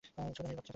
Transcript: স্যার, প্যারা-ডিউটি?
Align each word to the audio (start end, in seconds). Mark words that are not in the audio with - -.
স্যার, 0.07 0.29
প্যারা-ডিউটি? 0.37 0.69